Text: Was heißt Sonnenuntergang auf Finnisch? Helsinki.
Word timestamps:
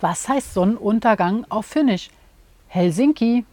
Was 0.00 0.28
heißt 0.28 0.52
Sonnenuntergang 0.52 1.46
auf 1.48 1.66
Finnisch? 1.66 2.10
Helsinki. 2.68 3.44